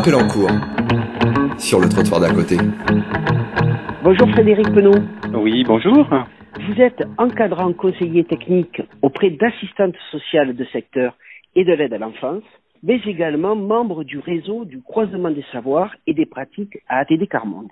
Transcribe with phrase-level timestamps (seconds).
[0.00, 0.48] Appel en cours
[1.58, 2.56] sur le trottoir d'à côté.
[4.02, 4.98] Bonjour Frédéric Penaud.
[5.34, 6.08] Oui, bonjour.
[6.66, 11.18] Vous êtes encadrant conseiller technique auprès d'assistantes sociales de secteur
[11.54, 12.44] et de l'aide à l'enfance,
[12.82, 17.68] mais également membre du réseau du croisement des savoirs et des pratiques à ATD Carmonde.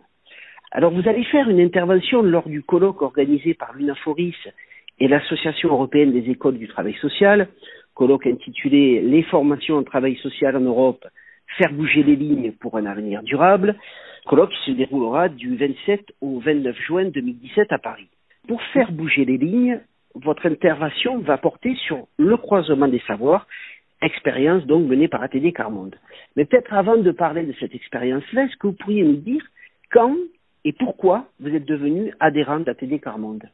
[0.71, 4.37] Alors vous allez faire une intervention lors du colloque organisé par l'UNAFORIS
[5.01, 7.49] et l'Association européenne des écoles du travail social,
[7.95, 11.07] colloque intitulé Les formations en travail social en Europe,
[11.59, 13.77] faire bouger les lignes pour un avenir durable,
[14.27, 18.09] colloque qui se déroulera du 27 au 29 juin 2017 à Paris.
[18.47, 19.81] Pour faire bouger les lignes,
[20.15, 23.47] votre intervention va porter sur le croisement des savoirs,
[24.01, 25.97] expérience donc menée par ATD Carmonde.
[26.37, 29.45] Mais peut-être avant de parler de cette expérience-là, est-ce que vous pourriez nous dire
[29.91, 30.15] quand
[30.65, 33.45] et pourquoi vous êtes devenu adhérent d'ATD Carmonde?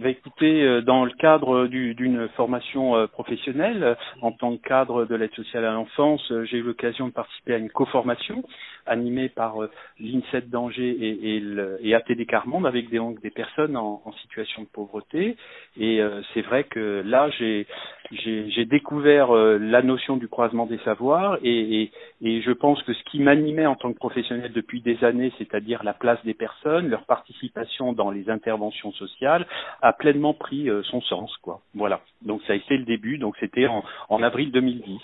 [0.00, 5.14] Bah, écoutez, euh, dans le cadre d'une formation euh, professionnelle, en tant que cadre de
[5.14, 8.44] l'aide sociale à l'enfance, euh, j'ai eu l'occasion de participer à une co-formation
[8.86, 9.56] animée par
[9.98, 11.42] l'INSET d'Angers et, et,
[11.80, 15.36] et, ATD Carmonde avec des, des personnes en, en, situation de pauvreté.
[15.76, 16.00] Et
[16.32, 17.66] c'est vrai que là, j'ai
[18.12, 22.92] j'ai découvert euh, la notion du croisement des savoirs et, et, et je pense que
[22.92, 26.88] ce qui m'animait en tant que professionnel depuis des années, c'est-à-dire la place des personnes,
[26.88, 29.46] leur participation dans les interventions sociales,
[29.82, 31.36] a pleinement pris euh, son sens.
[31.38, 31.60] Quoi.
[31.74, 32.00] Voilà.
[32.22, 33.18] Donc ça a été le début.
[33.18, 35.00] Donc c'était en, en, avril 2010.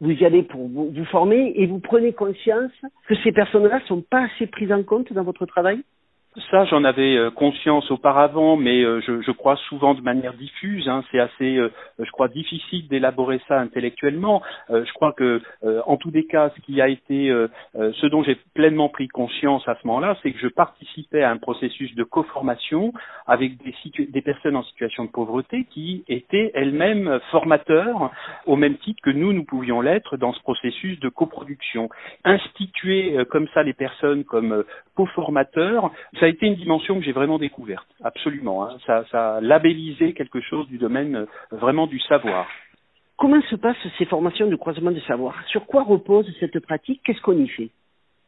[0.00, 2.72] Vous y allez pour vous, vous former et vous prenez conscience
[3.08, 5.82] que ces personnes-là sont pas assez prises en compte dans votre travail?
[6.50, 10.88] Ça, j'en avais euh, conscience auparavant, mais euh, je, je, crois souvent de manière diffuse.
[10.88, 14.42] Hein, c'est assez, euh, je crois, difficile d'élaborer ça intellectuellement.
[14.68, 15.40] je crois que,
[15.86, 17.28] en tous les cas, ce qui a été,
[17.74, 21.36] ce dont j'ai pleinement pris conscience à ce moment-là, c'est que je participais à un
[21.36, 22.92] processus de co-formation
[23.26, 23.74] avec des,
[24.06, 28.10] des, personnes en situation de pauvreté qui étaient elles-mêmes formateurs,
[28.46, 31.88] au même titre que nous, nous pouvions l'être dans ce processus de coproduction.
[32.24, 35.90] Instituer comme ça les personnes comme co-formateurs,
[36.24, 38.64] ça a été une dimension que j'ai vraiment découverte, absolument.
[38.64, 38.78] Hein.
[38.86, 42.46] Ça, ça a labellisé quelque chose du domaine euh, vraiment du savoir.
[43.18, 45.34] Comment se passent ces formations de croisement de savoir?
[45.48, 47.02] Sur quoi repose cette pratique?
[47.04, 47.68] Qu'est-ce qu'on y fait?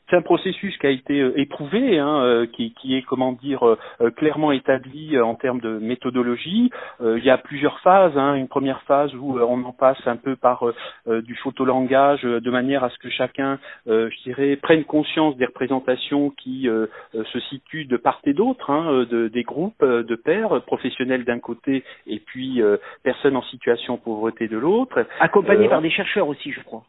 [0.09, 3.67] C'est un processus qui a été euh, éprouvé, hein, euh, qui, qui, est comment dire
[3.67, 6.71] euh, clairement établi en termes de méthodologie.
[7.01, 8.17] il y a plusieurs phases.
[8.17, 8.35] Hein.
[8.35, 10.65] Une première phase où on en passe un peu par
[11.07, 16.69] du photolangage, de manière à ce que chacun, je dirais, prenne conscience des représentations qui
[17.13, 21.85] se situent de part et d'autre, hein, de, des groupes de pairs professionnels d'un côté
[22.07, 22.61] et puis
[23.03, 25.07] personnes en situation de pauvreté de l'autre.
[25.21, 26.85] Accompagnés par des chercheurs aussi, je crois.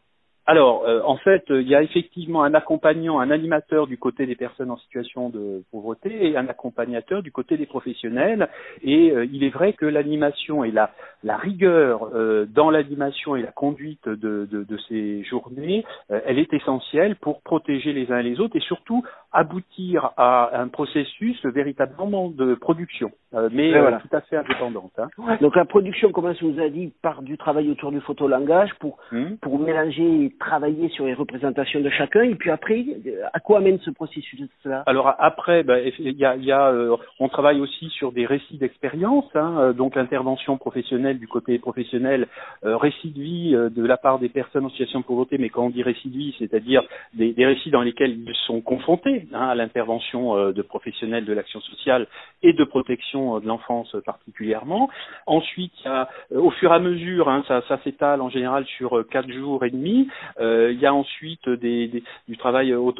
[0.50, 4.34] Alors, euh, en fait, il y a effectivement un accompagnant, un animateur du côté des
[4.34, 8.48] personnes en situation de pauvreté et un accompagnateur du côté des professionnels.
[8.82, 10.90] Et euh, il est vrai que l'animation et la,
[11.22, 16.52] la rigueur euh, dans l'animation et la conduite de, de, de ces journées, elle est
[16.52, 19.02] essentielle pour protéger les uns et les autres et surtout
[19.32, 23.10] aboutir à un processus véritablement de production,
[23.52, 24.92] mais tout à fait indépendante.
[24.98, 25.08] Hein.
[25.40, 28.98] Donc la production, comme je vous a dit, part du travail autour du photolangage pour,
[29.12, 29.36] hum.
[29.38, 32.84] pour mélanger travailler sur les représentations de chacun et puis après
[33.32, 35.64] à quoi amène ce processus là Alors après
[35.98, 39.72] il y a, y a euh, on travaille aussi sur des récits d'expérience hein, euh,
[39.72, 42.26] donc l'intervention professionnelle du côté professionnel
[42.64, 45.66] euh, récits de vie de la part des personnes en situation de pauvreté mais quand
[45.66, 46.82] on dit récits de vie c'est-à-dire
[47.14, 52.06] des, récits dans lesquels ils sont confrontés hein, à l'intervention de professionnels de l'action sociale
[52.42, 54.90] et de protection de l'enfance particulièrement
[55.26, 59.04] ensuite il y a au fur et à mesure hein, ça, s'étale en général sur
[59.10, 60.08] quatre jours et demi
[60.40, 62.92] euh, il y a ensuite des, du travail au,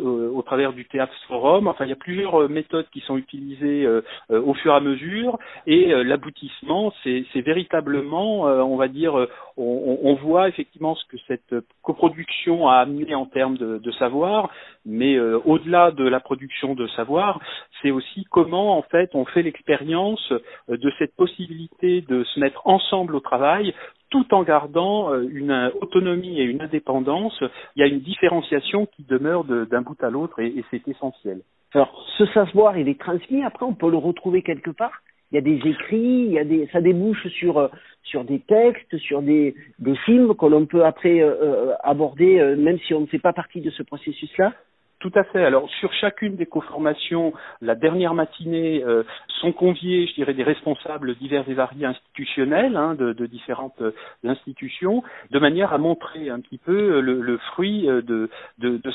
[0.42, 1.68] travers du théâtre forum.
[1.68, 4.80] Enfin, il y a plusieurs euh, méthodes qui sont utilisées euh, au fur et à
[4.80, 5.38] mesure.
[5.66, 9.14] Et l'aboutissement, c'est véritablement, on va dire,
[9.56, 14.50] on, on, voit effectivement ce que cette coproduction a amené en termes de, savoir,
[14.84, 17.40] mais au-delà de la production de savoir,
[17.82, 20.32] c'est aussi comment en fait on fait l'expérience
[20.68, 23.74] de cette possibilité de se mettre ensemble au travail
[24.10, 27.42] tout en gardant euh, une autonomie et une indépendance,
[27.76, 31.40] il y a une différenciation qui demeure d'un bout à l'autre et, et c'est essentiel.
[31.74, 35.38] Alors, ce savoir, il est transmis, après on peut le retrouver quelque part il y
[35.38, 37.68] a des écrits, il y a des, ça débouche sur euh,
[38.02, 42.94] sur des textes, sur des, des films que l'on peut après euh, aborder, même si
[42.94, 44.54] on ne fait pas partie de ce processus-là.
[45.00, 45.44] Tout à fait.
[45.44, 49.04] Alors sur chacune des coformations, la dernière matinée euh,
[49.40, 53.92] sont conviés, je dirais, des responsables divers et variés institutionnels hein, de, différentes euh,
[54.24, 58.28] institutions, de manière à montrer un petit peu euh, le, fruit de,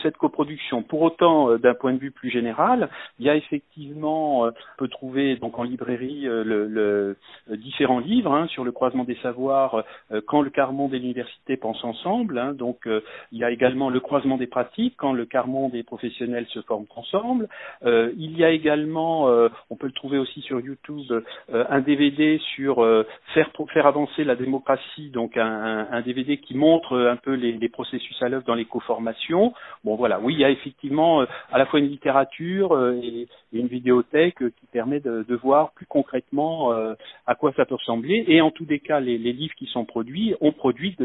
[0.01, 0.83] cette coproduction.
[0.83, 2.89] Pour autant, d'un point de vue plus général,
[3.19, 6.27] il y a effectivement, on peut trouver donc en librairie
[7.47, 9.85] différents livres hein, sur le croisement des savoirs
[10.27, 12.38] quand le Carmont et l'université pensent ensemble.
[12.38, 16.48] Hein, donc il y a également le croisement des pratiques quand le Carmont des professionnels
[16.50, 17.48] se forment ensemble.
[17.86, 21.81] Euh, il y a également, euh, on peut le trouver aussi sur YouTube, euh, un
[21.81, 22.84] DVD sur
[23.34, 28.30] faire faire avancer la démocratie, donc un, DVD qui montre un peu les, processus à
[28.30, 29.54] l'œuvre dans les coformations.
[29.84, 32.69] Bon voilà, oui, il y a effectivement à la fois une littérature
[33.04, 36.72] et, une vidéothèque qui permet de, voir plus concrètement
[37.28, 38.25] à quoi ça peut ressembler.
[38.28, 40.95] Et en tous les cas, les, livres qui sont produits ont produit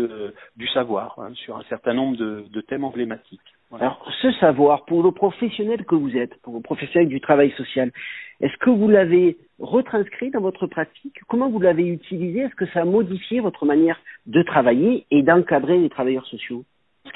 [0.56, 3.57] du savoir hein, sur un certain nombre de thèmes emblématiques.
[3.70, 7.92] Alors, ce savoir, pour le professionnel que vous êtes, pour le professionnel du travail social,
[8.40, 11.20] est-ce que vous l'avez retranscrit dans votre pratique?
[11.28, 12.40] Comment vous l'avez utilisé?
[12.40, 16.64] Est-ce que ça a modifié votre manière de travailler et d'encadrer les travailleurs sociaux?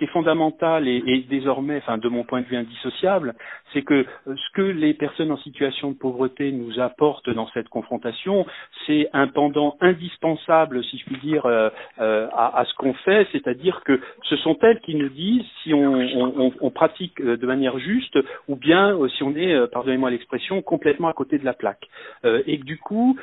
[0.02, 3.34] Qui fondamental et, désormais, enfin de mon point de vue indissociable,
[3.72, 7.68] c'est que euh, ce que les personnes en situation de pauvreté nous apportent dans cette
[7.68, 8.44] confrontation,
[8.86, 11.70] c'est un pendant indispensable, si je puis dire, euh,
[12.00, 16.70] euh, à, ce qu'on fait, c'est-à-dire que ce sont elles qui nous disent si on,
[16.74, 18.18] pratique de manière juste
[18.48, 21.86] ou bien si on est, pardonnez-moi l'expression, complètement à côté de la plaque.
[22.24, 23.18] et du coup,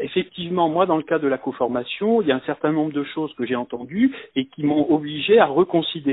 [0.00, 3.04] effectivement, moi, dans le cas de la coformation, il y a un certain nombre de
[3.04, 6.07] choses que j'ai entendues et qui m'ont obligé à reconsidérer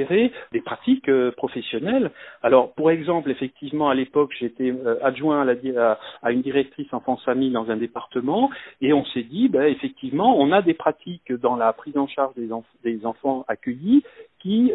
[0.51, 2.11] des pratiques euh, professionnelles.
[2.43, 7.77] Alors, pour exemple, effectivement, à l'époque, j'étais euh, adjoint à, une directrice enfance-famille dans un
[7.77, 8.49] département,
[8.81, 12.33] et on s'est dit, ben, effectivement, on a des pratiques dans la prise en charge
[12.83, 14.03] des enfants accueillis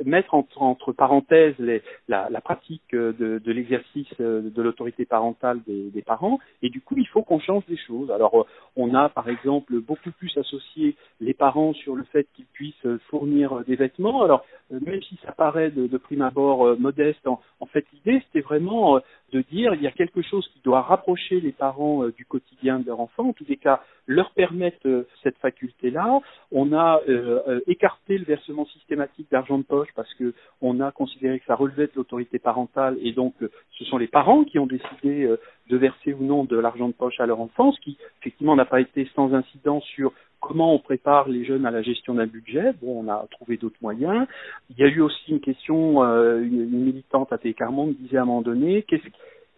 [0.04, 6.38] mettent entre, entre parenthèses les, la, pratique de, de l'exercice de l'autorité parentale des, parents,
[6.62, 8.10] et du coup, il faut qu'on change des choses.
[8.10, 8.46] Alors,
[8.76, 13.64] on a, par exemple, beaucoup plus associé les parents sur le fait qu'ils puissent fournir
[13.66, 14.22] des vêtements.
[14.22, 18.40] Alors, même si ça paraît de, prime abord euh, modeste, en, en fait, l'idée, c'était
[18.40, 19.00] vraiment euh,
[19.32, 22.78] de dire il y a quelque chose qui doit rapprocher les parents euh, du quotidien
[22.80, 26.20] de leur enfant, en tous les cas leur permettre cette faculté-là.
[26.50, 27.00] On a
[27.68, 31.86] écarté le versement systématique d'argent de poche parce que on a considéré que ça relevait
[31.86, 35.32] de l'autorité parentale et donc ce sont les parents qui ont décidé
[35.70, 38.64] de verser ou non de l'argent de poche à leur enfant, ce qui effectivement n'a
[38.64, 42.72] pas été sans incidence sur comment on prépare les jeunes à la gestion d'un budget.
[42.82, 44.26] Bon, on a trouvé d'autres moyens.
[44.70, 48.24] Il y a eu aussi une question, euh, une, militante à Télécarmont disait à un
[48.24, 48.84] moment donné,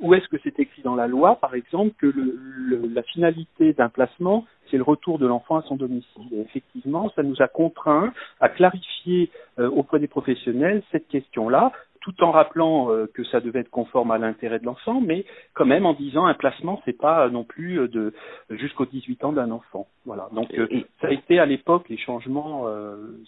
[0.00, 3.88] où est-ce que c'est écrit dans la loi, par exemple, que le, la finalité d'un
[3.88, 6.26] placement, c'est le retour de l'enfant à son domicile.
[6.32, 12.22] Et effectivement, ça nous a contraints à clarifier euh, auprès des professionnels cette question-là tout
[12.22, 15.86] en rappelant euh, que ça devait être conforme à l'intérêt de l'enfant, mais quand même
[15.86, 18.12] en disant un placement, c'est pas non plus euh, de
[18.50, 19.86] jusqu'aux 18 ans d'un enfant.
[20.04, 20.28] Voilà.
[20.32, 20.66] Donc euh,
[21.00, 22.66] ça a été à l'époque les changements,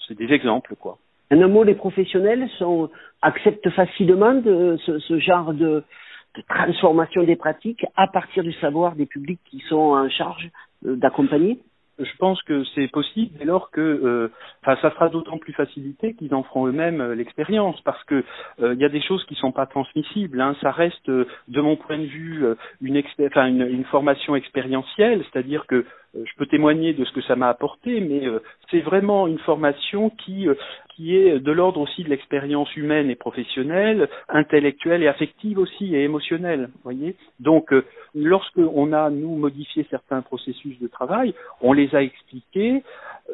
[0.06, 0.99] c'est des exemples quoi.
[1.31, 2.91] Un mot, les professionnels sont
[3.23, 5.82] acceptent facilement de, ce, ce genre de,
[6.37, 10.50] de transformation des pratiques à partir du savoir des publics qui sont en charge
[10.82, 11.59] d'accompagner?
[11.99, 14.32] Je pense que c'est possible dès lors que euh,
[14.62, 18.25] enfin, ça sera d'autant plus facilité qu'ils en feront eux-mêmes euh, l'expérience parce que
[18.61, 20.56] euh, il y a des choses qui sont pas transmissibles hein.
[20.61, 21.26] ça reste de
[21.61, 22.44] mon point de vue
[22.81, 27.37] une, enfin, une, une formation expérientielle c'est-à-dire que je peux témoigner de ce que ça
[27.37, 28.26] m'a apporté mais
[28.71, 30.49] c'est vraiment une formation qui
[30.95, 36.05] qui est de l'ordre aussi de l'expérience humaine et professionnelle, intellectuelle et affective aussi et
[36.05, 36.69] émotionnelle.
[36.85, 37.17] Voyez.
[37.41, 37.85] Donc, euh,
[38.15, 42.83] lorsque on a nous modifié certains processus de travail, on les a expliqués.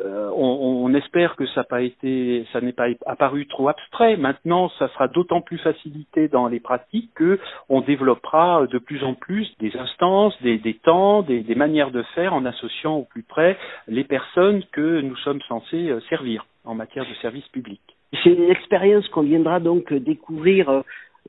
[0.05, 1.65] Euh, on, espère que ça
[2.61, 4.17] n'est pas apparu trop abstrait.
[4.17, 9.15] Maintenant, ça sera d'autant plus facilité dans les pratiques que on développera de plus en
[9.15, 13.23] plus des instances, des, des temps, des, des manières de faire en associant au plus
[13.23, 13.57] près
[13.89, 17.81] les personnes que nous sommes censés euh, servir en matière de service public.
[18.23, 20.69] C'est une expérience qu'on viendra donc découvrir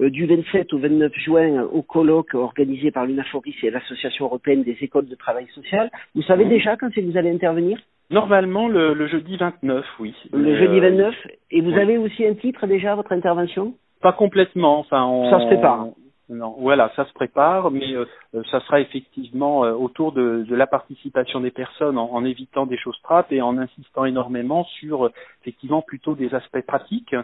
[0.02, 4.78] euh, du 27 au 29 juin au colloque organisé par l'UNAFORIS et l'Association européenne des
[4.82, 5.90] écoles de travail social.
[6.16, 7.78] Vous savez déjà quand c'est que vous allez intervenir?
[8.10, 10.14] Normalement le, le, jeudi 29, oui.
[10.34, 11.16] Le jeudi 29
[11.52, 13.74] Et vous avez aussi un titre déjà à votre intervention?
[14.02, 14.80] Pas complètement.
[14.80, 15.88] Enfin, on, Ça se prépare.
[16.32, 20.56] Non, voilà, ça se prépare, mais euh, euh, ça sera effectivement euh, autour de, de,
[20.56, 25.12] la participation des personnes en, en, évitant des choses trappes et en insistant énormément sur
[25.42, 27.16] effectivement plutôt des aspects pratiques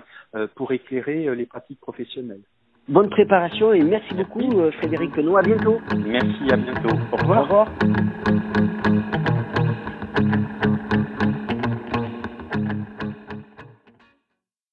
[0.55, 2.41] pour éclairer les pratiques professionnelles.
[2.89, 5.37] Bonne préparation et merci beaucoup Frédéric Penaud.
[5.37, 5.79] À bientôt.
[5.95, 6.89] Merci, à bientôt.
[7.13, 7.39] Au revoir.
[7.39, 8.66] Au revoir.